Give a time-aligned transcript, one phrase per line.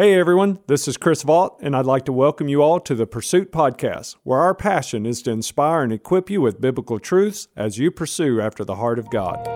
[0.00, 3.06] Hey everyone, this is Chris Vault, and I'd like to welcome you all to the
[3.06, 7.76] Pursuit Podcast, where our passion is to inspire and equip you with biblical truths as
[7.76, 9.46] you pursue after the heart of God.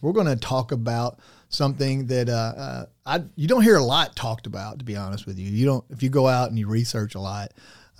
[0.00, 4.16] We're going to talk about something that uh, uh, I you don't hear a lot
[4.16, 4.78] talked about.
[4.78, 5.84] To be honest with you, you don't.
[5.90, 7.52] If you go out and you research a lot,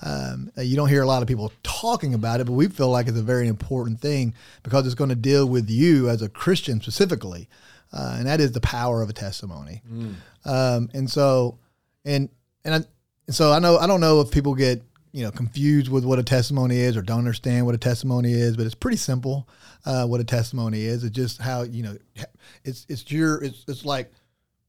[0.02, 2.44] um, uh, you don't hear a lot of people talking about it.
[2.44, 5.70] But we feel like it's a very important thing because it's going to deal with
[5.70, 7.48] you as a Christian specifically,
[7.92, 9.82] uh, and that is the power of a testimony.
[9.90, 10.14] Mm.
[10.44, 11.58] Um, and so,
[12.04, 12.28] and
[12.64, 12.80] and I,
[13.26, 14.82] and so I know I don't know if people get
[15.12, 18.56] you know confused with what a testimony is or don't understand what a testimony is,
[18.56, 19.48] but it's pretty simple.
[19.86, 21.96] Uh, what a testimony is, it's just how you know
[22.64, 24.10] it's it's your it's it's like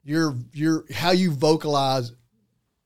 [0.04, 2.12] your your how you vocalize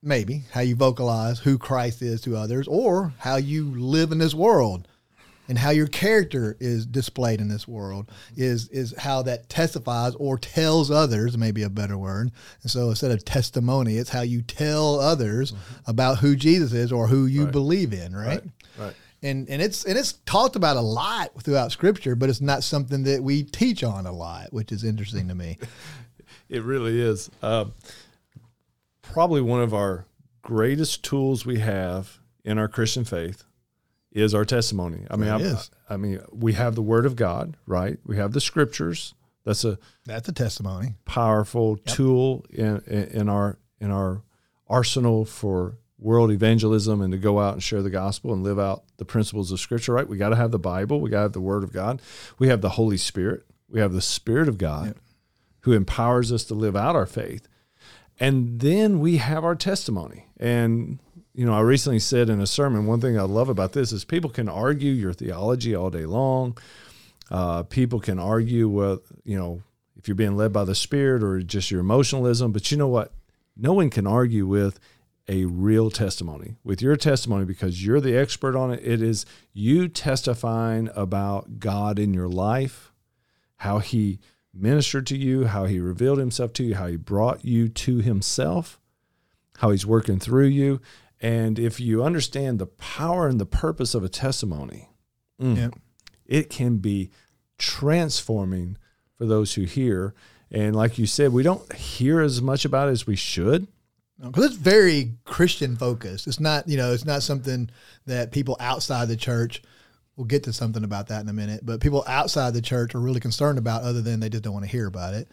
[0.01, 4.33] maybe how you vocalize who Christ is to others, or how you live in this
[4.33, 4.87] world
[5.51, 10.37] and how your character is displayed in this world is is how that testifies or
[10.37, 14.97] tells others maybe a better word and so instead of testimony it's how you tell
[14.99, 15.91] others mm-hmm.
[15.91, 17.51] about who jesus is or who you right.
[17.51, 18.27] believe in right?
[18.27, 18.43] right
[18.79, 22.63] right and and it's and it's talked about a lot throughout scripture but it's not
[22.63, 25.57] something that we teach on a lot which is interesting to me
[26.49, 27.65] it really is uh,
[29.01, 30.05] probably one of our
[30.41, 33.43] greatest tools we have in our christian faith
[34.11, 35.05] is our testimony.
[35.09, 35.55] I mean, I,
[35.89, 37.97] I, mean, we have the Word of God, right?
[38.05, 39.13] We have the Scriptures.
[39.45, 40.95] That's a that's a testimony.
[41.05, 41.95] Powerful yep.
[41.95, 44.21] tool in, in our in our
[44.67, 48.83] arsenal for world evangelism and to go out and share the gospel and live out
[48.97, 49.93] the principles of Scripture.
[49.93, 50.07] Right?
[50.07, 50.99] We got to have the Bible.
[50.99, 52.01] We got to have the Word of God.
[52.39, 53.45] We have the Holy Spirit.
[53.69, 54.97] We have the Spirit of God, yep.
[55.61, 57.47] who empowers us to live out our faith.
[58.19, 60.27] And then we have our testimony.
[60.37, 60.99] And
[61.33, 64.03] you know, I recently said in a sermon, one thing I love about this is
[64.03, 66.57] people can argue your theology all day long.
[67.29, 69.63] Uh, people can argue with, you know,
[69.95, 72.51] if you're being led by the Spirit or just your emotionalism.
[72.51, 73.13] But you know what?
[73.55, 74.79] No one can argue with
[75.31, 78.81] a real testimony, with your testimony, because you're the expert on it.
[78.83, 82.91] It is you testifying about God in your life,
[83.55, 84.19] how He
[84.53, 88.81] ministered to you, how He revealed Himself to you, how He brought you to Himself,
[89.59, 90.81] how He's working through you.
[91.21, 94.89] And if you understand the power and the purpose of a testimony,
[95.41, 95.69] mm, yeah.
[96.25, 97.09] it can be
[97.57, 98.77] transforming
[99.17, 100.13] for those who hear.
[100.51, 103.69] And like you said, we don't hear as much about it as we should.
[104.23, 106.27] Because it's very Christian focused.
[106.27, 107.69] It's not, you know, it's not something
[108.05, 109.61] that people outside the church.
[110.15, 111.61] We'll get to something about that in a minute.
[111.65, 114.65] But people outside the church are really concerned about, other than they just don't want
[114.65, 115.27] to hear about it.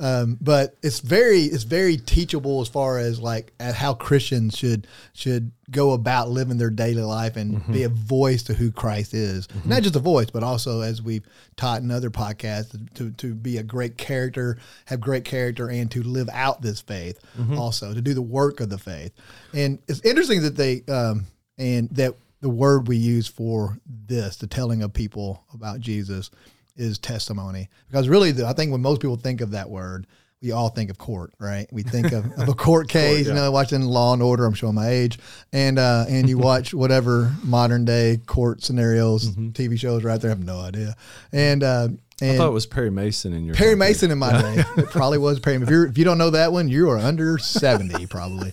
[0.00, 4.86] Um, but it's very it's very teachable as far as like at how Christians should
[5.12, 7.72] should go about living their daily life and mm-hmm.
[7.72, 9.46] be a voice to who Christ is.
[9.46, 9.68] Mm-hmm.
[9.68, 13.58] Not just a voice, but also as we've taught in other podcasts to, to be
[13.58, 14.56] a great character,
[14.86, 17.20] have great character, and to live out this faith.
[17.38, 17.58] Mm-hmm.
[17.58, 19.12] Also to do the work of the faith.
[19.52, 21.26] And it's interesting that they um,
[21.58, 26.30] and that the word we use for this, the telling of people about Jesus
[26.76, 30.06] is testimony because really the, i think when most people think of that word
[30.42, 33.28] we all think of court right we think of, of a court case court, yeah.
[33.28, 35.18] you know watching law and order i'm showing my age
[35.52, 39.48] and uh, and you watch whatever modern day court scenarios mm-hmm.
[39.50, 40.94] tv shows right there i have no idea
[41.32, 41.88] and uh,
[42.22, 44.62] and I thought it was Perry Mason in your Perry Mason in my day.
[44.76, 45.56] It probably was Perry.
[45.56, 48.52] If you if you don't know that one, you are under seventy probably.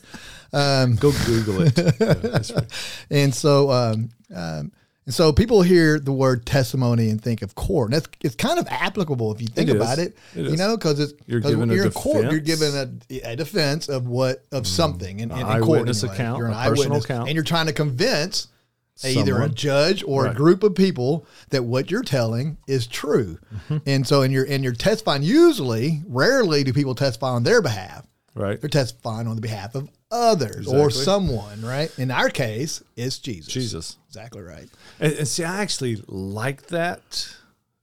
[0.53, 1.77] Um, Go Google it.
[1.99, 2.61] Yeah,
[3.09, 4.71] and so um, um,
[5.07, 7.87] and so people hear the word testimony and think of court.
[7.87, 10.75] And that's it's kind of applicable if you think it about it, it you know,
[10.75, 14.43] because it's you're giving you're a in court, you're given a, a, defense of what
[14.51, 14.67] of mm.
[14.67, 15.87] something in, in, in court.
[15.87, 16.13] Anyway.
[16.13, 17.29] account, you're an eyewitness account.
[17.29, 18.49] and you're trying to convince
[18.95, 19.17] Someone.
[19.17, 20.33] either a judge or right.
[20.33, 23.39] a group of people that what you're telling is true.
[23.55, 23.77] Mm-hmm.
[23.85, 28.05] And so, in your in your testifying, usually, rarely do people testify on their behalf.
[28.35, 28.59] Right.
[28.59, 30.81] They're testifying on the behalf of others exactly.
[30.81, 31.97] or someone, right?
[31.97, 33.53] In our case, it's Jesus.
[33.53, 33.97] Jesus.
[34.07, 34.69] Exactly right.
[34.99, 37.35] And, and see, I actually like that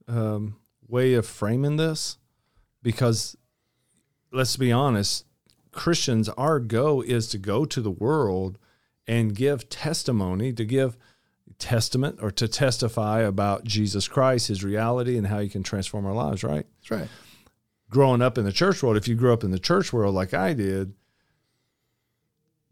[0.07, 0.57] um,
[0.87, 2.17] way of framing this
[2.81, 3.35] because
[4.31, 5.25] let's be honest,
[5.71, 8.57] Christians, our go is to go to the world
[9.07, 10.97] and give testimony, to give
[11.57, 16.13] testament or to testify about Jesus Christ, his reality, and how he can transform our
[16.13, 16.65] lives, right?
[16.79, 17.09] That's right.
[17.89, 20.33] Growing up in the church world, if you grew up in the church world like
[20.33, 20.93] I did,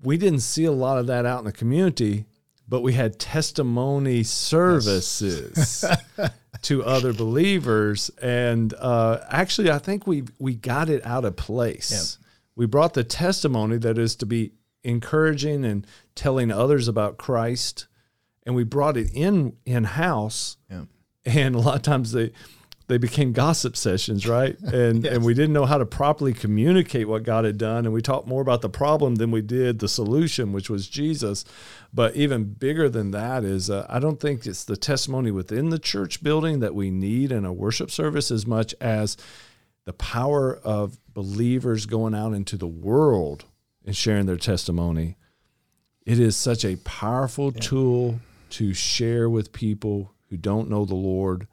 [0.03, 2.25] we didn't see a lot of that out in the community,
[2.67, 5.83] but we had testimony services
[6.17, 6.31] yes.
[6.63, 12.17] to other believers, and uh, actually, I think we we got it out of place.
[12.17, 12.25] Yep.
[12.55, 14.51] We brought the testimony that is to be
[14.83, 17.87] encouraging and telling others about Christ,
[18.45, 20.57] and we brought it in in house.
[20.69, 20.85] Yeah.
[21.25, 22.33] And a lot of times they
[22.87, 24.57] they became gossip sessions, right?
[24.73, 28.01] And and we didn't know how to properly communicate what God had done, and we
[28.01, 31.45] talked more about the problem than we did the solution, which was Jesus.
[31.93, 35.79] But even bigger than that is, uh, I don't think it's the testimony within the
[35.79, 39.15] church building that we need in a worship service as much as
[39.85, 43.45] the power of believers going out into the world
[43.85, 45.17] and sharing their testimony.
[46.05, 48.19] It is such a powerful tool
[48.51, 51.47] to share with people who don't know the Lord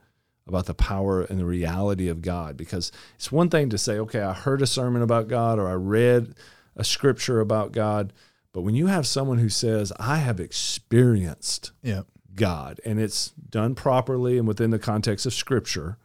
[0.50, 2.56] about the power and the reality of God.
[2.56, 5.74] Because it's one thing to say, okay, I heard a sermon about God or I
[5.74, 6.34] read
[6.76, 8.12] a scripture about God.
[8.52, 12.02] But when you have someone who says, I have experienced Yeah.
[12.34, 15.98] God and it's done properly and within the context of scripture,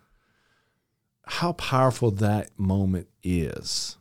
[1.26, 3.98] how powerful that moment is.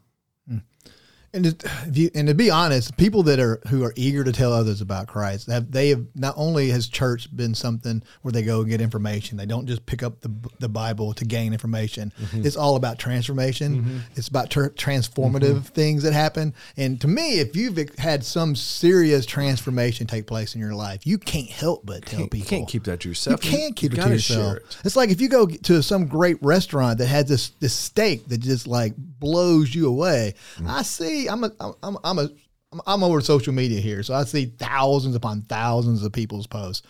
[1.35, 4.53] And if you, and to be honest, people that are who are eager to tell
[4.53, 8.61] others about Christ, have they have not only has church been something where they go
[8.61, 9.37] and get information.
[9.37, 12.13] They don't just pick up the the Bible to gain information.
[12.21, 12.47] Mm-hmm.
[12.47, 13.81] It's all about transformation.
[13.81, 13.99] Mm-hmm.
[14.15, 15.75] It's about ter- transformative mm-hmm.
[15.75, 16.55] things that happen.
[16.77, 21.19] And to me, if you've had some serious transformation take place in your life, you
[21.19, 22.49] can't help but tell You people.
[22.49, 23.45] can't keep that to yourself.
[23.45, 24.59] You can't keep it to yourself.
[24.59, 24.77] it.
[24.85, 28.39] It's like if you go to some great restaurant that has this this steak that
[28.39, 30.35] just like blows you away.
[30.59, 30.69] Mm.
[30.69, 31.24] I see.
[31.29, 31.51] I'm a.
[31.83, 31.97] I'm.
[32.05, 32.29] I'm a.
[32.73, 36.87] I'm, I'm over social media here, so I see thousands upon thousands of people's posts.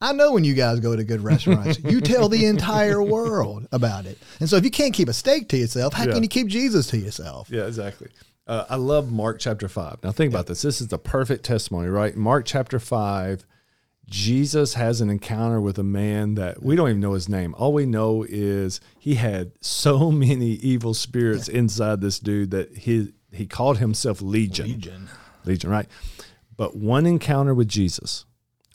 [0.00, 4.06] I know when you guys go to good restaurants, you tell the entire world about
[4.06, 4.18] it.
[4.40, 6.12] And so if you can't keep a steak to yourself, how Yeah.
[6.12, 7.48] can you keep Jesus to yourself?
[7.50, 8.08] Yeah, exactly.
[8.46, 9.98] Uh, I love Mark chapter 5.
[10.04, 10.62] Now, think about this.
[10.62, 12.16] This is the perfect testimony, right?
[12.16, 13.44] Mark chapter 5,
[14.06, 17.54] Jesus has an encounter with a man that we don't even know his name.
[17.58, 23.12] All we know is he had so many evil spirits inside this dude that he,
[23.32, 24.66] he called himself Legion.
[24.66, 25.08] Legion.
[25.44, 25.86] Legion, right?
[26.56, 28.24] But one encounter with Jesus,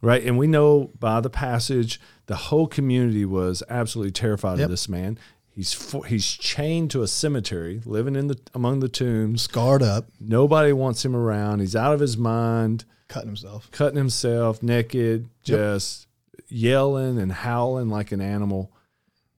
[0.01, 0.23] right?
[0.23, 4.65] And we know by the passage, the whole community was absolutely terrified Yep.
[4.65, 5.17] of this man.
[5.49, 9.43] He's for, he's chained to a cemetery, living in the among the tombs.
[9.43, 11.59] Scarred up, Nobody wants him around.
[11.59, 13.69] He's out of his mind, cutting himself.
[13.71, 16.07] cutting himself naked, just
[16.47, 18.71] yelling and howling like an animal.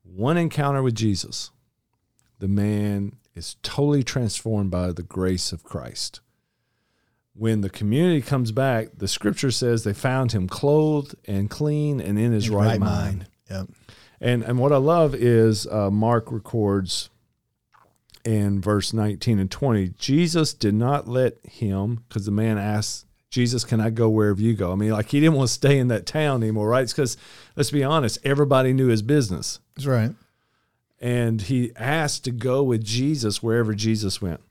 [0.03, 1.51] One encounter with Jesus,
[2.39, 6.21] the man is totally transformed by the grace of Christ.
[7.33, 12.17] When the community comes back, the scripture says they found him clothed and clean and
[12.17, 13.27] in his, right, mind.
[13.49, 13.67] Yep.
[14.21, 17.09] And and what I love is uh, Mark records
[18.25, 23.63] in verse 19 and 20, Jesus did not let him, because the man asked, Jesus,
[23.63, 24.71] can I go wherever you go?
[24.71, 26.83] I mean, like he didn't want to stay in that town anymore, right?
[26.83, 27.17] It's because,
[27.55, 29.59] let's be honest, everybody knew his business.
[29.75, 30.11] That's right.
[30.99, 34.41] And he asked to go with Jesus wherever Jesus went.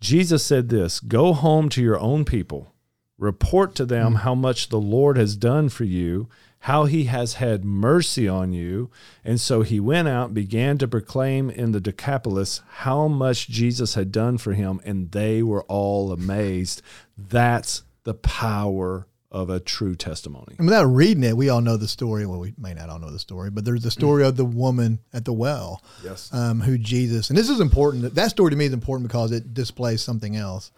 [0.00, 2.72] Jesus said this Go home to your own people,
[3.18, 6.28] report to them how much the Lord has done for you,
[6.60, 8.90] how he has had mercy on you.
[9.24, 14.12] And so he went out, began to proclaim in the Decapolis how much Jesus had
[14.12, 16.82] done for him, and they were all amazed.
[17.16, 20.54] That's the power of a true testimony.
[20.58, 22.24] And without reading it, we all know the story.
[22.24, 25.00] Well, we may not all know the story, but there's the story of the woman
[25.12, 26.32] at the well, Yes.
[26.32, 28.14] um, who Jesus, and this is important.
[28.14, 30.72] That story to me is important because it displays something else.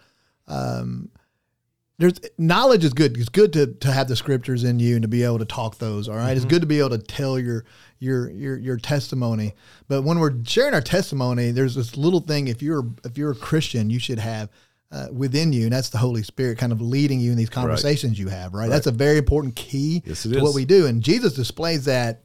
[0.47, 1.09] Um,
[1.97, 3.15] there's knowledge is good.
[3.15, 5.77] It's good to, to have the scriptures in you and to be able to talk
[5.77, 6.09] those.
[6.09, 6.35] All right?
[6.35, 7.63] it's good to be able to tell your
[7.99, 9.53] your your your testimony.
[9.87, 12.47] But when we're sharing our testimony, there's this little thing.
[12.47, 14.49] If you're if you're a Christian, you should have.
[14.91, 18.19] Uh, within you, and that's the Holy Spirit kind of leading you in these conversations
[18.19, 18.69] you have, right?
[18.69, 20.55] That's a very important key Yes, to what is.
[20.55, 20.85] we do.
[20.85, 22.23] And Jesus displays that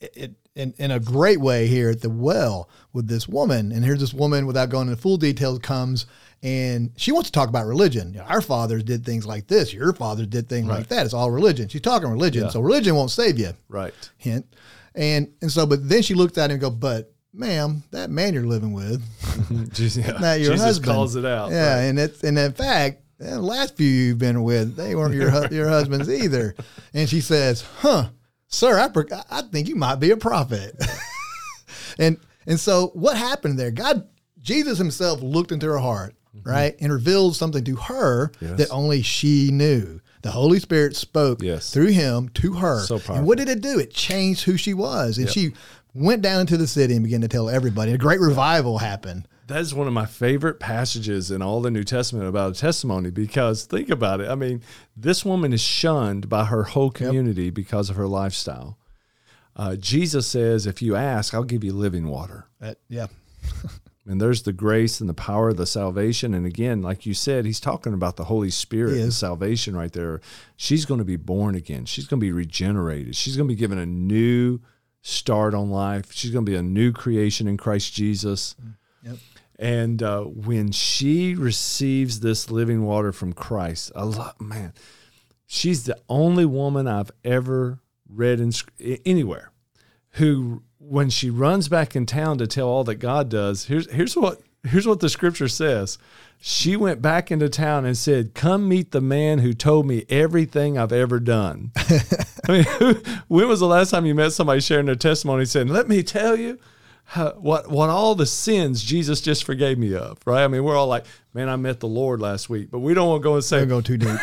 [0.00, 3.72] it, in, in a great way here at the well with this woman.
[3.72, 6.06] And here's this woman, without going into full details, comes
[6.44, 8.12] and she wants to talk about religion.
[8.12, 9.72] You know, our fathers did things like this.
[9.72, 11.06] Your father did things like that.
[11.06, 11.68] It's all religion.
[11.68, 12.44] She's talking religion.
[12.44, 12.50] Yeah.
[12.50, 13.52] So religion won't save you.
[13.68, 13.94] Right.
[14.18, 14.46] Hint.
[14.94, 18.32] And and so, but then she looked at him and go, but ma'am, that man
[18.34, 19.02] you're living with,
[19.74, 20.12] Jesus, yeah.
[20.18, 20.92] not your Jesus husband.
[20.94, 21.50] calls it out.
[21.50, 21.80] Yeah, right.
[21.82, 25.54] and it's and in fact, the last few you've been with, they weren't your hu-
[25.54, 26.54] your husbands either.
[26.94, 28.10] And she says, "Huh,
[28.46, 28.88] sir, I
[29.30, 30.76] I think you might be a prophet."
[31.98, 33.70] and and so what happened there?
[33.70, 34.08] God,
[34.40, 36.14] Jesus Himself looked into her heart,
[36.44, 38.46] right, and revealed something to her Mm-hmm.
[38.46, 38.58] Yes.
[38.58, 40.00] that only she knew.
[40.22, 41.70] The Holy Spirit spoke Yes.
[41.72, 42.80] through him to her.
[42.80, 43.78] So and what did it do?
[43.78, 45.52] It changed who she was, and she
[45.94, 47.92] went down into the city and began to tell everybody.
[47.92, 49.28] A great revival happened.
[49.46, 53.10] That is one of my favorite passages in all the New Testament about a testimony
[53.10, 54.28] because think about it.
[54.30, 54.62] I mean,
[54.96, 58.78] this woman is shunned by her whole community because of her lifestyle.
[59.54, 62.46] Uh, Jesus says, If you ask, I'll give you living water.
[62.60, 63.06] That- yeah.
[64.06, 66.34] And there's the grace and the power of the salvation.
[66.34, 70.20] And again, like you said, he's talking about the Holy Spirit and salvation right there.
[70.56, 71.86] She's going to be born again.
[71.86, 73.16] She's going to be regenerated.
[73.16, 74.60] She's going to be given a new
[75.04, 76.10] start on life.
[76.12, 78.56] She's going to be a new creation in Christ Jesus.
[79.02, 79.18] Yep.
[79.58, 84.72] And uh, when she receives this living water from Christ, a lot, man,
[85.46, 88.52] she's the only woman I've ever read in
[89.04, 89.52] anywhere
[90.12, 94.16] who, when she runs back in town to tell all that God does, here's here's
[94.16, 95.98] what here's what the scripture says.
[96.40, 100.76] She went back into town and said, "Come meet the man who told me everything
[100.76, 101.72] I've ever done."
[102.48, 102.94] I mean, who,
[103.28, 106.36] when was the last time you met somebody sharing their testimony saying, "Let me tell
[106.36, 106.58] you"?
[107.06, 110.42] how, what what all the sins Jesus just forgave me of, right?
[110.42, 111.04] I mean, we're all like,
[111.34, 113.58] man, I met the Lord last week, but we don't want to go and say
[113.60, 114.08] Don't go too deep.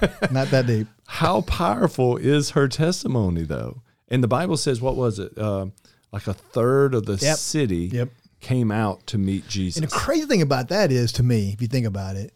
[0.30, 0.86] Not that deep.
[1.08, 3.82] how powerful is her testimony, though.
[4.06, 5.36] And the Bible says, what was it?
[5.36, 5.66] Uh,
[6.12, 7.36] like a third of the Yep.
[7.38, 8.10] city Yep.
[8.42, 9.80] Came out to meet Jesus.
[9.82, 12.34] And the crazy thing about that is, to me, if you think about it,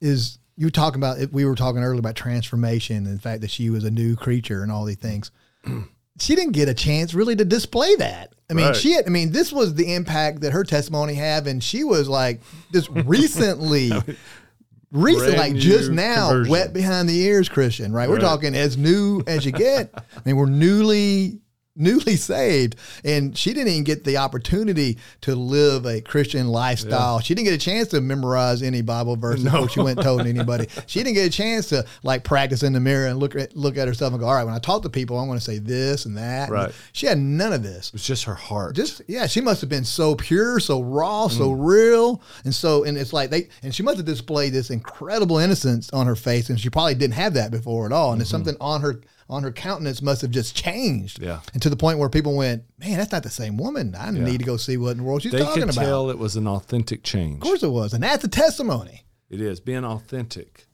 [0.00, 1.32] is you were talking about it.
[1.32, 4.62] We were talking earlier about transformation and the fact that she was a new creature
[4.62, 5.30] and all these things.
[6.18, 8.32] she didn't get a chance really to display that.
[8.48, 8.76] I mean, Right.
[8.76, 12.08] she had, I mean, this was the impact that her testimony had, and she was
[12.08, 12.40] like
[12.72, 13.90] just recently,
[14.92, 16.50] recent, Brand like just now, conversion.
[16.52, 18.08] wet behind the ears Christian, right?
[18.08, 18.22] We're Right.
[18.22, 19.90] talking as new as you get.
[19.94, 21.40] I mean, we're newly
[21.76, 22.76] newly saved.
[23.04, 27.20] And she didn't even get the opportunity to live a christian lifestyle.
[27.20, 30.26] She didn't get a chance to memorize any bible verses before she went and told
[30.26, 30.68] anybody.
[30.86, 33.76] She didn't get a chance to like practice in the mirror and look at look
[33.76, 35.58] at herself and go all right when i talk to people i'm going to say
[35.58, 36.48] this and that.
[36.50, 36.72] Right.
[36.92, 37.88] she had none of this.
[37.88, 38.74] It was just her heart.
[38.76, 41.66] just yeah, she must have been so pure, so raw, so Mm.
[41.66, 45.90] real, and so and it's like they and she must have displayed this incredible innocence
[45.92, 48.56] on her face, and she probably didn't have that before at all, and it's something
[48.60, 51.20] on her on her countenance must have just changed.
[51.20, 51.40] Yeah.
[51.52, 53.94] and to the point where people went, man, that's not the same woman.
[53.98, 55.84] I need to go see what in the world she's they talking could about.
[55.84, 57.34] tell it was an authentic change.
[57.36, 59.04] Of course it was, and that's a testimony.
[59.28, 60.66] It is being authentic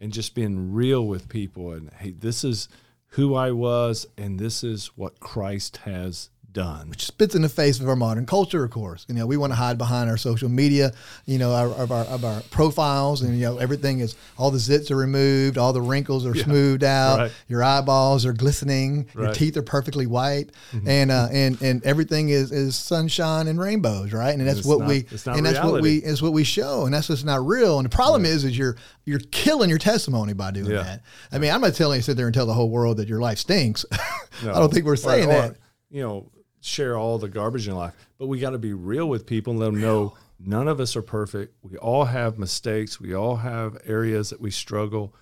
[0.00, 1.72] and just being real with people.
[1.72, 2.68] And hey, this is
[3.08, 6.88] who I was, and this is what Christ has done.
[6.90, 9.04] Which spits in the face of our modern culture, of course.
[9.08, 10.92] You know, we want to hide behind our social media,
[11.26, 14.58] you know, our, of our of our profiles, and you know, everything is all the
[14.58, 17.32] zits are removed, all the wrinkles are smoothed out, right.
[17.48, 20.50] your eyeballs are glistening, your teeth are perfectly white,
[20.86, 24.36] and uh, and and everything is is sunshine and rainbows, right?
[24.36, 26.94] And that's it's what not- we and that's what we is what we show, and
[26.94, 27.78] that's just not real.
[27.78, 30.82] And the problem is, is you're you're killing your testimony by doing Yeah.
[30.82, 31.02] that.
[31.32, 33.08] I mean, I'm not telling you to sit there and tell the whole world that
[33.08, 33.84] your life stinks.
[34.42, 34.50] No.
[34.54, 35.56] I don't think we're Or- saying or, that.
[35.90, 36.30] You know,
[36.62, 39.60] share all the garbage in life, but we got to be real with people and
[39.60, 41.54] let them know none of us are perfect.
[41.62, 43.00] We all have mistakes.
[43.00, 45.14] We all have areas that we struggle.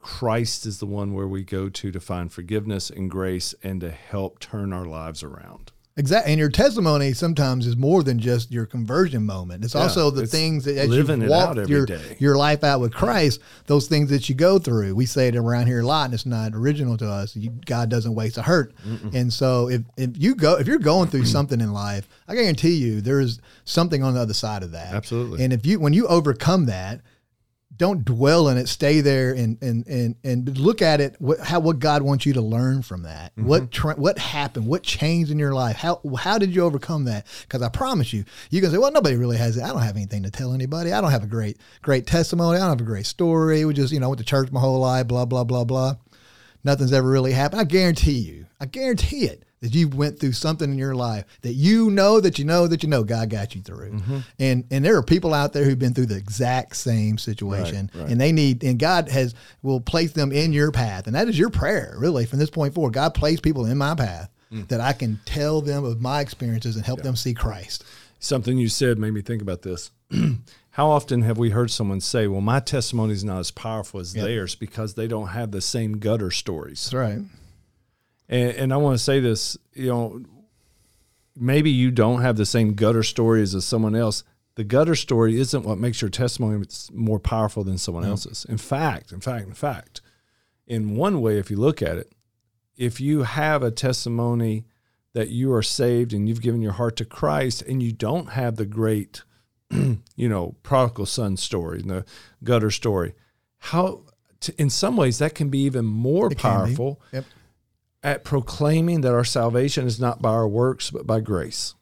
[0.00, 3.90] Christ is the one where we go to to find forgiveness and grace and to
[3.90, 5.72] help turn our lives around.
[5.98, 9.64] Exactly, and your testimony sometimes is more than just your conversion moment.
[9.64, 12.16] It's also the it's things that as living you it walk your day.
[12.18, 14.94] your life out with Christ, those things that you go through.
[14.94, 17.34] We say it around here a lot, and it's not original to us.
[17.34, 18.74] You, God doesn't waste a hurt,
[19.14, 22.74] and so if if you go if you're going through something in life, I guarantee
[22.74, 24.92] you there's something on the other side of that.
[24.92, 25.42] Absolutely.
[25.42, 27.00] and if you when you overcome that,
[27.76, 28.68] don't dwell in it.
[28.68, 31.16] Stay there and and and and look at it.
[31.18, 33.34] What how what God wants you to learn from that?
[33.36, 33.48] Mm-hmm.
[33.48, 34.66] What tra- what happened?
[34.66, 35.76] What changed in your life?
[35.76, 37.26] How how did you overcome that?
[37.42, 39.62] Because I promise you, you can say, well, nobody really has it.
[39.62, 40.92] I don't have anything to tell anybody.
[40.92, 42.56] I don't have a great great testimony.
[42.58, 43.64] I don't have a great story.
[43.64, 45.08] We just you know went to church my whole life.
[45.08, 45.96] Blah blah blah blah.
[46.64, 47.60] Nothing's ever really happened.
[47.60, 48.46] I guarantee you.
[48.60, 52.38] I guarantee it that you went through something in your life that you know that
[52.38, 53.92] you know that you know God got you through.
[53.92, 54.18] Mm-hmm.
[54.38, 58.02] And and there are people out there who've been through the exact same situation Right,
[58.02, 58.10] right.
[58.10, 61.06] and they need and God has will place them in your path.
[61.06, 62.92] And that is your prayer, really, from this point forward.
[62.92, 64.68] God placed people in my path Mm.
[64.68, 67.82] that I can tell them of my experiences and help them see Christ.
[68.20, 69.90] Something you said made me think about this.
[70.70, 74.12] How often have we heard someone say, "Well, my testimony is not as powerful as
[74.12, 76.84] theirs because they don't have the same gutter stories"?
[76.84, 77.18] That's right.
[78.28, 80.22] And, and I want to say this, you know,
[81.36, 84.24] maybe you don't have the same gutter stories as someone else.
[84.54, 88.46] The gutter story isn't what makes your testimony more powerful than someone else's.
[88.48, 90.00] In fact, in fact, in fact,
[90.66, 92.12] in one way, if you look at it,
[92.76, 94.64] if you have a testimony
[95.12, 98.56] that you are saved and you've given your heart to Christ and you don't have
[98.56, 99.22] the great,
[99.70, 102.04] you know, prodigal son story, and the
[102.42, 103.14] gutter story,
[103.58, 104.04] how,
[104.58, 107.24] in some ways, that can be even more It powerful Yep.
[108.06, 111.74] At proclaiming that our salvation is not by our works, but by grace.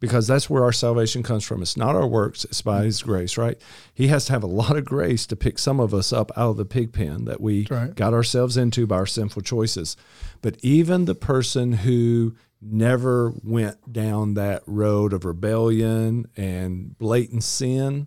[0.00, 1.60] Because that's where our salvation comes from.
[1.60, 3.60] It's not our works, it's by His grace, right?
[3.92, 6.52] He has to have a lot of grace to pick some of us up out
[6.52, 7.94] of the pig pen that we right.
[7.94, 9.98] got ourselves into by our sinful choices.
[10.40, 18.06] But even the person who never went down that road of rebellion and blatant sin.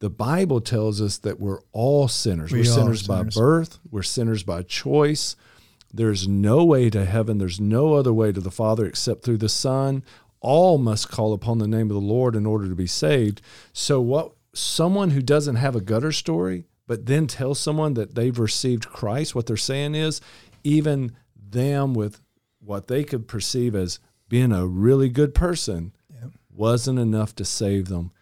[0.00, 2.52] The Bible tells us that we're all sinners.
[2.52, 3.34] We are sinners, sinners.
[3.34, 5.36] by birth, we're sinners by choice.
[5.92, 9.48] There's no way to heaven, there's no other way to the Father except through the
[9.48, 10.04] Son.
[10.40, 13.40] All must call upon the name of the Lord in order to be saved.
[13.72, 18.38] So, what someone who doesn't have a gutter story, but then tells someone that they've
[18.38, 20.20] received Christ, what they're saying is
[20.62, 22.20] even them with
[22.60, 26.32] what they could perceive as being a really good person Yep.
[26.50, 28.12] wasn't enough to save them.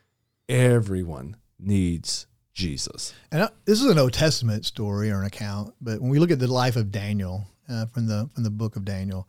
[0.49, 3.13] Everyone needs Jesus.
[3.33, 6.31] And I, this is an Old Testament story or an account, but when we look
[6.31, 9.27] at the life of Daniel uh, from the from the book of Daniel,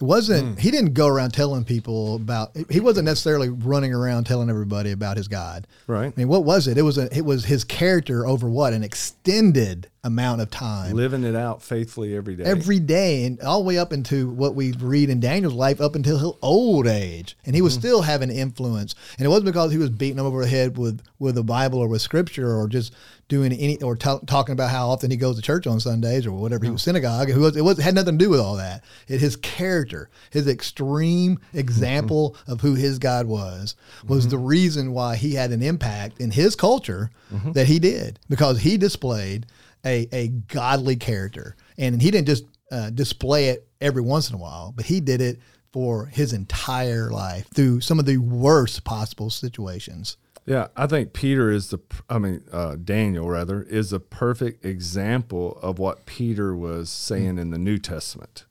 [0.00, 0.60] it wasn't hmm.
[0.60, 2.56] he didn't go around telling people about.
[2.70, 5.66] He wasn't necessarily running around telling everybody about his God.
[5.88, 6.06] Right.
[6.06, 6.78] I mean, what was it?
[6.78, 10.94] It was a, it was his character over what an extended amount of time.
[10.94, 12.44] Living it out faithfully every day.
[12.44, 15.94] Every day and all the way up into what we read in Daniel's life up
[15.94, 17.80] until his old age, and he was hmm.
[17.80, 18.94] still having influence.
[19.18, 21.80] And it wasn't because he was beating them over the head with with the Bible
[21.80, 22.94] or with Scripture or just
[23.28, 26.32] doing any or ta- talking about how often he goes to church on Sundays or
[26.32, 26.74] whatever he hmm.
[26.74, 27.28] was synagogue.
[27.30, 28.84] It was it was it had nothing to do with all that.
[29.06, 29.87] It his character,
[30.30, 33.76] his extreme example of who his God was,
[34.06, 37.10] was the reason why he had an impact in his culture
[37.52, 39.46] that he did because he displayed
[39.84, 41.56] a, a godly character.
[41.76, 45.20] And he didn't just uh, display it every once in a while, but he did
[45.20, 45.38] it
[45.72, 50.16] for his entire life through some of the worst possible situations.
[50.46, 51.78] Yeah, I think Peter is the,
[52.08, 57.50] I mean, uh, Daniel rather, is a perfect example of what Peter was saying in
[57.50, 58.46] the New Testament,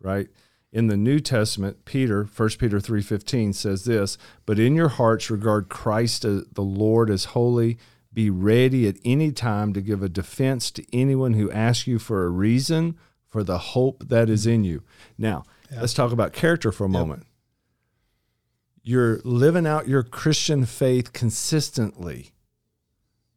[0.00, 0.28] right?
[0.72, 5.68] In the New Testament, Peter, 1 Peter 3.15 says this, but in your hearts regard
[5.68, 7.76] Christ as the Lord as holy,
[8.12, 12.24] be ready at any time to give a defense to anyone who asks you for
[12.24, 12.96] a reason
[13.28, 14.82] for the hope that is in you.
[15.18, 17.26] Now, let's talk about character for a moment.
[18.82, 22.32] You're living out your Christian faith consistently,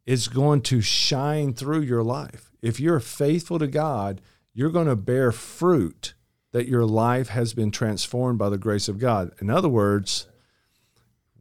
[0.05, 2.51] it's going to shine through your life.
[2.61, 4.21] If you're faithful to God,
[4.53, 6.14] you're going to bear fruit
[6.55, 9.29] that your life has been transformed by the grace of God.
[9.41, 10.25] In other words,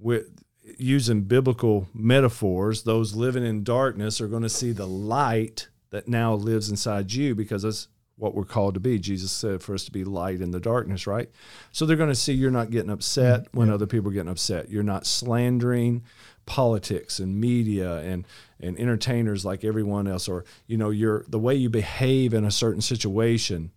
[0.01, 0.43] with
[0.77, 6.35] using biblical metaphors, those living in darkness are going to see the light that now
[6.35, 8.99] lives inside you because that's what we're called to be.
[8.99, 11.31] Jesus said for us to be light in the darkness, right?
[11.71, 13.59] So they're going to see you're not getting upset mm-hmm.
[13.59, 14.69] when other people are getting upset.
[14.69, 16.03] You're not slandering
[16.45, 18.27] politics and media and
[18.59, 22.51] and entertainers like everyone else or you know you're the way you behave in a
[22.51, 23.71] certain situation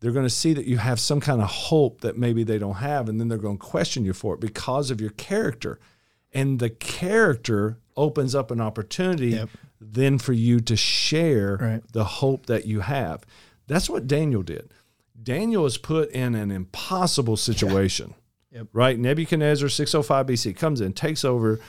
[0.00, 2.76] they're going to see that you have some kind of hope that maybe they don't
[2.76, 5.78] have and then they're going to question you for it because of your character
[6.32, 9.48] and the character opens up an opportunity Yep.
[9.80, 11.82] then for you to share Right.
[11.92, 13.24] the hope that you have
[13.66, 14.72] that's what daniel did
[15.22, 18.14] daniel was put in an impossible situation
[18.52, 18.68] Yep.
[18.72, 21.60] right nebuchadnezzar 605 bc comes in takes over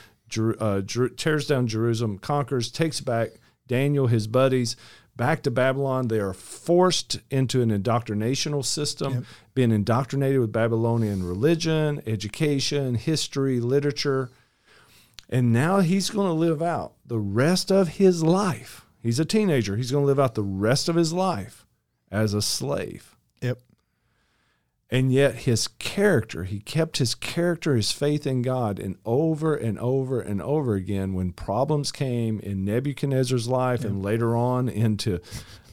[0.58, 0.80] uh,
[1.16, 3.30] tears down jerusalem conquers takes back
[3.66, 4.76] daniel his buddies
[5.16, 9.24] back to babylon they are forced into an indoctrinational system Yep.
[9.54, 14.30] being indoctrinated with babylonian religion education history literature
[15.28, 19.76] and now he's going to live out the rest of his life he's a teenager
[19.76, 21.66] he's going to live out the rest of his life
[22.10, 23.58] as a slave Yep.
[24.92, 28.78] And yet his character, he kept his character, his faith in God.
[28.78, 34.36] And over and over and over again, when problems came in Nebuchadnezzar's life and later
[34.36, 35.18] on into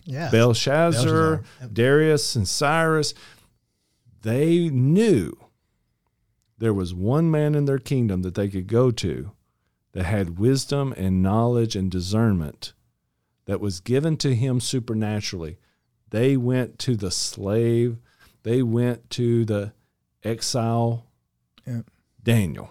[0.06, 0.32] Yeah.
[0.32, 1.74] Belshazzar, Belshazzar, yep.
[1.74, 3.14] Darius, and Cyrus,
[4.22, 5.34] they knew
[6.58, 9.32] there was one man in their kingdom that they could go to
[9.92, 12.72] that had wisdom and knowledge and discernment
[13.46, 15.58] that was given to him supernaturally.
[16.10, 17.98] They went to the slave,
[18.44, 19.74] they went to the
[20.24, 21.06] exile
[21.66, 21.82] Yeah.
[22.24, 22.70] Daniel.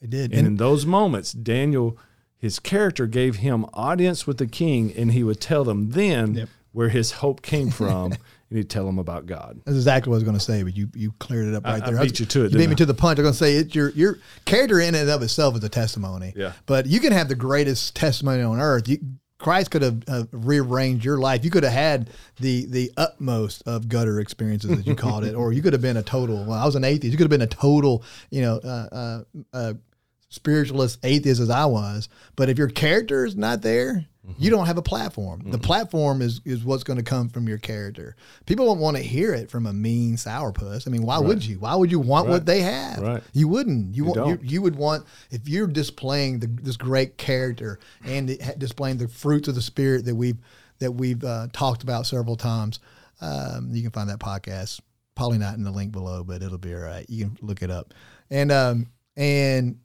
[0.00, 0.30] They did.
[0.30, 1.96] And And, in those moments, Daniel,
[2.36, 6.48] his character gave him audience with the king, and he would tell them then Yep.
[6.72, 8.12] where his hope came from,
[8.50, 9.60] and he'd tell them about God.
[9.64, 11.82] that's exactly what I was going to say, but you, you cleared it up right
[11.82, 12.00] I there.
[12.00, 12.76] beat was- you to it, You beat me I?
[12.76, 13.18] to the punch.
[13.18, 16.32] I'm going to say it, your your character in and of itself is a testimony.
[16.36, 16.52] Yeah.
[16.66, 18.88] But you can have the greatest testimony on earth.
[18.88, 18.98] You,
[19.38, 21.44] Christ could have uh, rearranged your life.
[21.44, 25.52] You could have had the the utmost of gutter experiences, as you called it, or
[25.52, 26.44] you could have been a total.
[26.44, 27.12] Well, I was an atheist.
[27.12, 29.74] You could have been a total, you know, uh, uh, uh,
[30.28, 32.08] spiritualist atheist as I was.
[32.36, 35.42] But if your character is not there, you don't have a platform.
[35.50, 38.16] The platform is is what's going to come from your character.
[38.46, 40.86] People don't want to hear it from a mean sourpuss.
[40.86, 41.58] I mean, why would you?
[41.58, 42.32] Why would you want Right.
[42.34, 42.98] what they have?
[42.98, 43.22] Right.
[43.32, 43.94] You wouldn't.
[43.94, 48.58] You, want, you, you would want if you're displaying the, this great character and it,
[48.58, 50.38] displaying the fruits of the spirit that we've
[50.80, 52.80] that we've uh, talked about several times.
[53.20, 54.80] Um, you can find that podcast
[55.16, 57.04] probably not in the link below, but it'll be all right.
[57.08, 57.94] You can look it up.
[58.30, 58.86] And um
[59.16, 59.80] and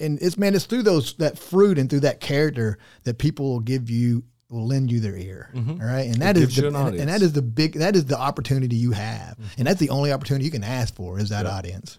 [0.00, 3.60] and it's man, it's through those that fruit and through that character that people will
[3.60, 5.50] give you will lend you their ear.
[5.54, 5.80] Mhm.
[5.80, 6.06] All right.
[6.06, 8.76] And that is the, an and, and that is the big that is the opportunity
[8.76, 9.36] you have.
[9.58, 11.52] And that's the only opportunity you can ask for is that Yeah.
[11.56, 11.98] audience.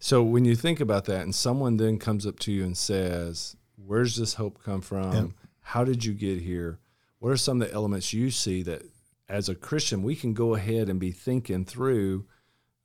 [0.00, 3.56] So when you think about that, and someone then comes up to you and says,
[3.76, 5.12] "Where's this hope come from?
[5.14, 5.26] Yep.
[5.60, 6.78] How did you get here?
[7.20, 8.82] What are some of the elements you see that,
[9.30, 12.26] as a Christian, we can go ahead and be thinking through?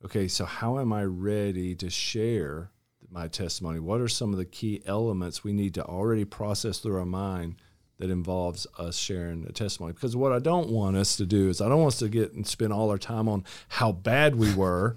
[0.02, 2.70] Okay, so how am I ready to share
[3.10, 3.78] my testimony?
[3.78, 7.56] What are some of the key elements we need to already process through our mind?"
[7.98, 9.92] That involves us sharing a testimony.
[9.92, 12.32] Because what I don't want us to do is I don't want us to get
[12.32, 14.96] and spend all our time on how bad we were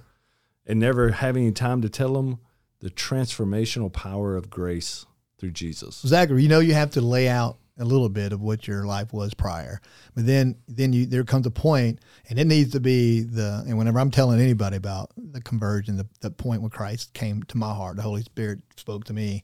[0.65, 2.39] and never have any time to tell them
[2.80, 5.06] the transformational power of grace
[5.38, 6.02] through Jesus.
[6.06, 9.13] Zachary, you know you have to lay out a little bit of what your life
[9.13, 9.81] was prior,
[10.15, 13.63] but then then you there comes a point, and it needs to be the.
[13.67, 17.57] And whenever I'm telling anybody about the conversion, the, the point when Christ came to
[17.57, 19.43] my heart, the Holy Spirit spoke to me.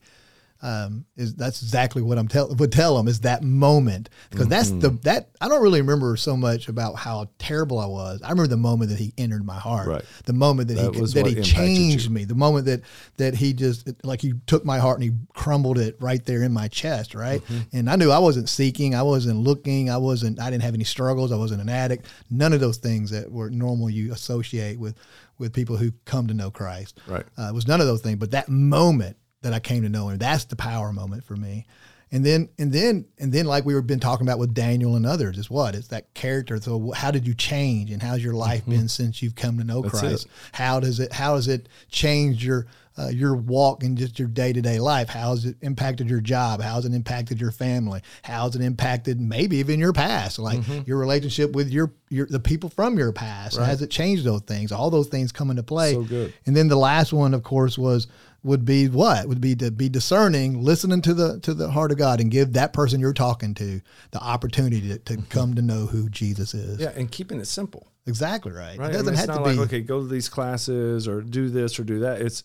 [0.61, 4.69] Um, is that's exactly what I'm tell would tell them is that moment because that's
[4.71, 8.21] the that I don't really remember so much about how terrible I was.
[8.21, 10.03] I remember the moment that he entered my heart, Right.
[10.25, 12.13] the moment that, That he that he changed you.
[12.13, 12.81] me, the moment that
[13.15, 16.51] that he just like he took my heart and he crumbled it right there in
[16.51, 17.41] my chest, right?
[17.41, 17.77] Mm-hmm.
[17.77, 20.83] And I knew I wasn't seeking, I wasn't looking, I wasn't, I didn't have any
[20.83, 24.95] struggles, I wasn't an addict, none of those things that were normal you associate with
[25.37, 26.99] with people who come to know Christ.
[27.07, 27.25] Right.
[27.37, 30.09] Uh, it was none of those things, but that moment that I came to know
[30.09, 31.65] him, that's the power moment for me.
[32.11, 35.05] And then, and then, and then, like we were been talking about with Daniel and
[35.05, 35.75] others, is what?
[35.75, 36.57] It's that character.
[36.59, 39.83] So, how did you change, and how's your life been since you've come to know
[39.83, 39.89] Mm-hmm.
[39.95, 40.25] That's Christ?
[40.25, 40.31] it.
[40.53, 41.13] How does it?
[41.13, 42.65] How has it changed your
[42.97, 45.07] uh, your walk and just your day to day life?
[45.07, 46.61] How has it impacted your job?
[46.63, 48.01] How has it impacted your family?
[48.23, 50.87] How has it impacted maybe even your past, like Mm-hmm.
[50.87, 53.55] your relationship with your your the people from your past?
[53.57, 54.71] Has it changed those things?
[54.71, 55.93] All those things come into play.
[55.93, 56.33] So good.
[56.47, 58.07] And then the last one, of course, was
[58.43, 61.97] would be what would be to be discerning, listening to the to the heart of
[61.97, 65.85] God, and give that person you're talking to the opportunity to, to come to know
[65.85, 66.75] who Jesus is.
[66.77, 66.83] Mm-hmm.
[66.83, 67.91] Yeah, and keeping it simple.
[68.05, 68.77] Exactly right.
[68.77, 68.89] Right.
[68.89, 71.49] It doesn't I mean, have to like, be okay, go to these classes or do
[71.49, 72.21] this or do that.
[72.21, 72.43] It's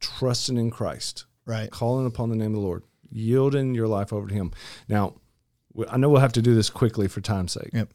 [0.00, 1.70] trusting in Christ, right.
[1.70, 4.52] calling upon the name of the Lord, yielding your life over to Him.
[4.88, 5.14] Now,
[5.90, 7.70] I know we'll have to do this quickly for time's sake.
[7.72, 7.88] Yep.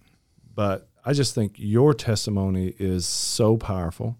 [0.53, 4.17] but I just think your testimony is so powerful.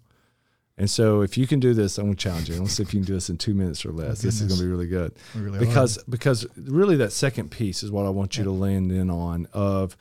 [0.78, 2.58] And so if you can do this, I'm going to challenge you.
[2.58, 4.22] Let's see if you can do this in two minutes or less.
[4.22, 5.14] this is going to be really good.
[5.34, 9.10] Really because because really that second piece is what I want you to land in
[9.10, 9.96] on of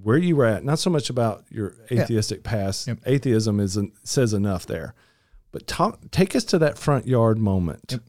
[0.00, 0.62] where you were at.
[0.64, 2.86] Not so much about your atheistic past.
[2.86, 2.98] Yep.
[3.06, 4.94] Atheism is says enough there,
[5.52, 8.00] but talk, take us to that front yard moment, Yep.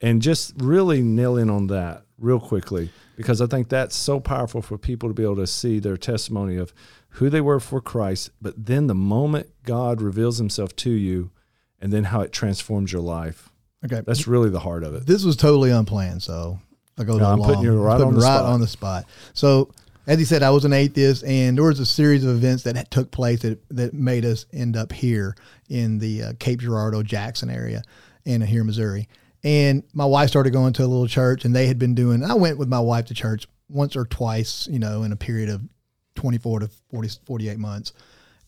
[0.00, 4.62] and just really nail in on that real quickly because I think that's so powerful
[4.62, 6.72] for people to be able to see their testimony of
[7.16, 11.30] who they were for Christ, but then the moment God reveals Himself to you,
[11.80, 13.48] and then how it transforms your life.
[13.84, 14.02] Okay.
[14.06, 15.06] That's really the heart of it.
[15.06, 16.22] this was totally unplanned.
[16.22, 16.60] So
[16.96, 17.48] I go No, I'm along.
[17.48, 18.44] putting you right putting on the right spot.
[18.52, 19.04] on the spot.
[19.34, 19.70] So
[20.06, 22.90] as he said, I was an atheist, and there was a series of events that
[22.90, 25.34] took place that that made us end up here
[25.68, 27.82] in the uh, Cape Girardeau, Jackson area,
[28.24, 29.08] in here in Missouri.
[29.44, 32.22] And my wife started going to a little church, and they had been doing.
[32.24, 35.48] I went with my wife to church once or twice, you know, in a period
[35.48, 35.62] of
[36.14, 37.92] 24 to 40, 48 months.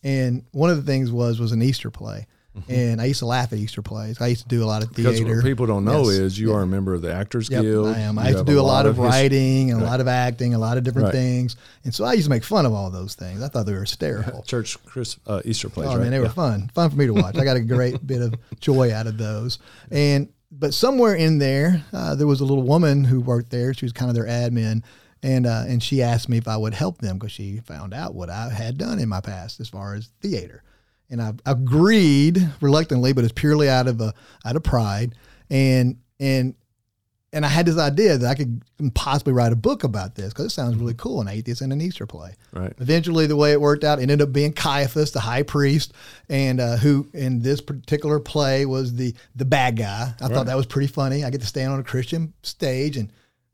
[0.03, 2.27] And one of the things was was an Easter play.
[2.69, 4.21] And I used to laugh at Easter plays.
[4.21, 4.95] I used to do a lot of Mm-hmm.
[5.03, 5.35] Because theater.
[5.35, 6.19] what people don't know Yes.
[6.19, 7.87] is you are a member of the Actors Yep, Guild.
[7.87, 8.15] I am.
[8.15, 10.53] You I used to do a lot of his- writing and a lot of acting,
[10.53, 11.13] a lot of different Right.
[11.15, 11.57] things.
[11.83, 13.41] And so I used to make fun of all those things.
[13.41, 14.41] I thought they were hysterical.
[14.47, 16.03] church Chris uh, Easter plays, Oh right?
[16.03, 16.71] man, they were fun.
[16.73, 17.35] Fun for me to watch.
[17.35, 19.59] I got a great bit of joy out of those.
[19.91, 23.73] And but somewhere in there, uh, there was a little woman who worked there.
[23.73, 24.81] She was kind of their admin,
[25.25, 28.13] and uh, and she asked me if I would help them because she found out
[28.13, 30.61] what I had done in my past as far as theater.
[31.09, 34.13] And I agreed reluctantly, but it's purely out of a
[34.45, 35.15] out of pride.
[35.49, 36.55] And and
[37.33, 38.61] and I had this idea that I could
[38.93, 41.81] possibly write a book about this because it sounds really cool, an atheist in an
[41.81, 42.33] Easter play.
[42.53, 42.71] Right.
[42.79, 45.91] Eventually, the way it worked out, it ended up being Caiaphas, the high priest,
[46.29, 50.13] and uh, who in this particular play was the the bad guy.
[50.19, 50.33] I Right.
[50.33, 51.23] thought that was pretty funny.
[51.23, 53.11] I get to stand on a Christian stage and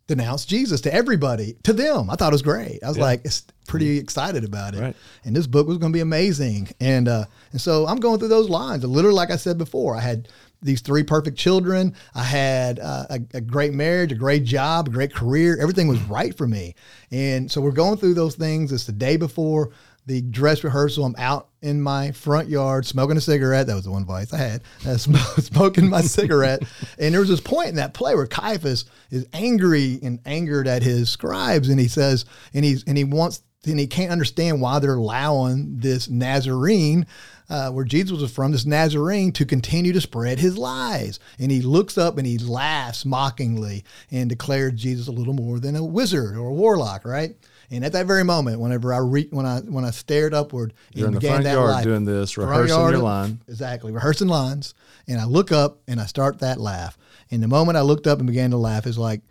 [0.07, 2.09] denounce Jesus to everybody, to them.
[2.09, 2.79] I thought it was great.
[2.83, 3.03] I was Yeah.
[3.03, 4.81] like, it's pretty excited about it.
[4.81, 4.95] Right.
[5.23, 6.69] And this book was going to be amazing.
[6.81, 8.83] And uh, and so I'm going through those lines.
[8.83, 10.27] Literally, like I said before, I had
[10.63, 11.95] these three perfect children.
[12.13, 15.57] I had uh, a, a great marriage, a great job, a great career.
[15.59, 16.75] Everything was right for me.
[17.11, 18.71] And so we're going through those things.
[18.71, 19.71] It's the day before
[20.05, 21.05] the dress rehearsal.
[21.05, 23.67] I'm out in my front yard smoking a cigarette.
[23.67, 24.63] That was the one vice I had.
[24.85, 26.63] Uh, sm- smoking my cigarette.
[26.99, 30.83] And there was this point in that play where Caiaphas is angry and angered at
[30.83, 34.79] his scribes, and he says, and he's and he wants and he can't understand why
[34.79, 37.05] they're allowing this Nazarene,
[37.49, 41.19] uh, where Jesus was from, this Nazarene, to continue to spread his lies.
[41.37, 45.75] And he looks up and he laughs mockingly and declares Jesus a little more than
[45.75, 47.35] a wizard or a warlock, right?
[47.71, 51.07] And at that very moment, whenever I re- when I when I stared upward You're
[51.07, 53.39] in and the began front that yard life, doing this, rehearsing yard, your line.
[53.47, 54.73] Exactly, rehearsing lines.
[55.07, 56.97] And I look up and I start that laugh.
[57.31, 59.21] And the moment I looked up and began to laugh, it's like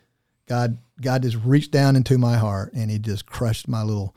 [0.46, 4.16] God God just reached down into my heart and he just crushed my little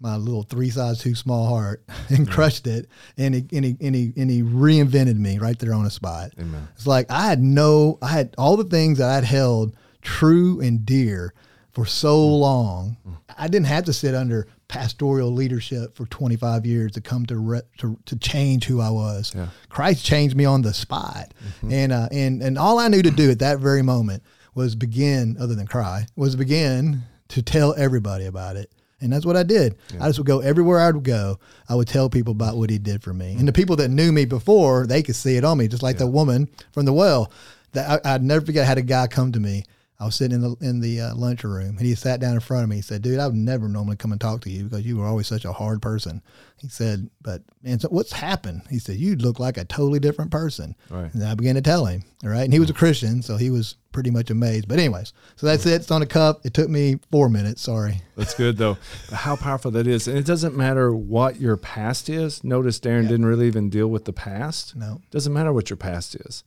[0.00, 3.94] my little three size too small heart and crushed it and he, and he and
[3.94, 6.32] he and he reinvented me right there on the spot.
[6.40, 6.68] Amen.
[6.74, 10.86] It's like I had no I had all the things that I'd held true and
[10.86, 11.34] dear
[11.78, 12.40] for so Mm.
[12.40, 12.96] long.
[13.36, 17.60] I didn't have to sit under pastoral leadership for 25 years to come to re,
[17.78, 19.32] to, to change who I was.
[19.34, 19.48] Yeah.
[19.68, 21.32] Christ changed me on the spot.
[21.70, 24.22] And uh, and and all I knew to do at that very moment
[24.54, 28.72] was begin other than cry, was begin to tell everybody about it.
[29.00, 29.76] And that's what I did.
[30.00, 31.38] I just would go everywhere I would go.
[31.68, 33.34] I would tell people about what he did for me.
[33.38, 35.98] And the people that knew me before, they could see it on me, just like
[35.98, 37.30] the woman from the well.
[37.72, 38.64] That I, I'd never forget.
[38.64, 39.62] I had a guy come to me.
[40.00, 42.62] I was sitting in the in the uh, lunchroom, and he sat down in front
[42.62, 42.76] of me.
[42.76, 45.06] He said, "Dude, I would never normally come and talk to you because you were
[45.06, 46.22] always such a hard person."
[46.56, 50.30] He said, "But man, so what's happened?" He said, "You look like a totally different
[50.30, 51.12] person." Right.
[51.12, 52.04] And I began to tell him.
[52.22, 54.68] All right, and he was a Christian, so he was pretty much amazed.
[54.68, 55.80] But anyways, so that's it.
[55.80, 56.46] It's on the cup.
[56.46, 57.62] It took me four minutes.
[57.62, 58.00] Sorry.
[58.16, 58.78] That's good though.
[59.12, 60.06] How powerful that is.
[60.06, 62.44] And it doesn't matter what your past is.
[62.44, 64.76] Notice Darren didn't really even deal with the past.
[64.76, 65.00] No.
[65.10, 66.44] Doesn't matter what your past is.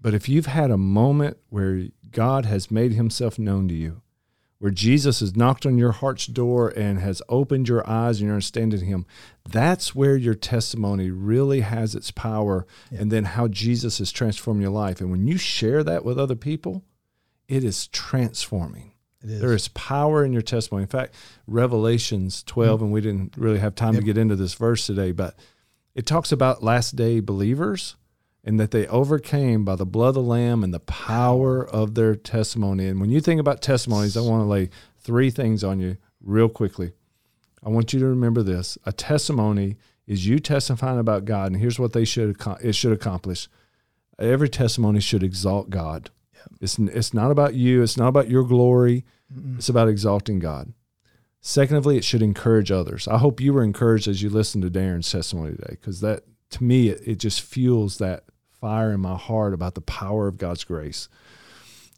[0.00, 4.02] But if you've had a moment where God has made himself known to you,
[4.58, 8.34] where Jesus has knocked on your heart's door and has opened your eyes and you're
[8.34, 9.06] understanding him,
[9.48, 14.70] that's where your testimony really has its power and then how Jesus has transformed your
[14.70, 15.00] life.
[15.00, 16.84] And when you share that with other people,
[17.46, 18.92] it is transforming.
[19.22, 19.40] It is.
[19.40, 20.82] There is power in your testimony.
[20.82, 21.14] In fact,
[21.46, 22.82] Revelations 12, mm.
[22.84, 25.34] and we didn't really have time to get into this verse today, but
[25.94, 27.96] it talks about last day believers
[28.48, 32.14] and that they overcame by the blood of the Lamb and the power of their
[32.14, 32.86] testimony.
[32.86, 36.48] And when you think about testimonies, I want to lay three things on you real
[36.48, 36.92] quickly.
[37.62, 41.78] I want you to remember this a testimony is you testifying about God, and here's
[41.78, 43.50] what they should it should accomplish.
[44.18, 46.08] Every testimony should exalt God.
[46.58, 47.82] It's, it's not about you.
[47.82, 49.04] It's not about your glory.
[49.58, 50.72] It's about exalting God.
[51.42, 53.06] Secondly, it should encourage others.
[53.08, 56.64] I hope you were encouraged as you listened to Darren's testimony today, because that, to
[56.64, 58.24] me, it, it just fuels that
[58.60, 61.08] fire in my heart about the power of God's grace.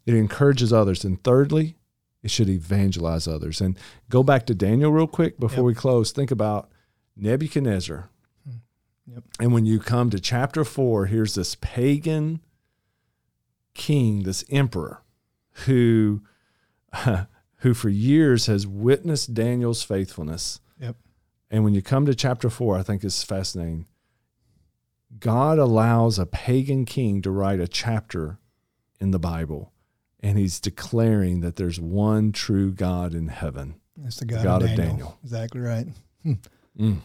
[0.06, 1.04] It encourages others.
[1.04, 1.76] And thirdly,
[2.22, 3.60] it should evangelize others.
[3.60, 5.64] And go back to Daniel real quick before Yep.
[5.66, 6.12] we close.
[6.12, 6.70] Think about
[7.16, 8.08] Nebuchadnezzar.
[8.44, 8.56] Hmm.
[9.14, 9.24] Yep.
[9.40, 12.40] And when you come to chapter four, here's this pagan
[13.74, 15.02] king, this emperor,
[15.66, 16.22] who
[17.58, 20.60] who for years has witnessed Daniel's faithfulness.
[20.80, 20.96] Yep.
[21.50, 23.86] And when you come to chapter four, I think it's fascinating.
[25.18, 28.38] God allows a pagan king to write a chapter
[29.00, 29.72] in the Bible,
[30.20, 33.74] and he's declaring that there's one true God in heaven.
[33.96, 34.92] That's the God, God of of Daniel.
[34.92, 35.18] Daniel.
[35.22, 35.86] Exactly right.
[36.78, 36.98] Mm.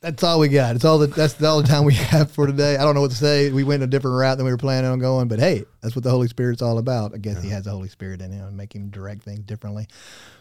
[0.00, 0.76] That's all we got.
[0.76, 2.76] It's all the that's all the time we have for today.
[2.76, 3.50] I don't know what to say.
[3.50, 6.04] We went a different route than we were planning on going, but hey, that's what
[6.04, 7.14] the Holy Spirit's all about.
[7.14, 9.88] I guess He has the Holy Spirit in Him and make Him direct things differently.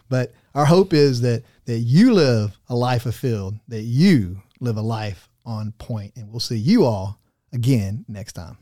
[0.10, 4.82] But our hope is that that you live a life fulfilled, that you live a
[4.82, 7.20] life on point, and we'll see you all
[7.52, 8.58] again next time.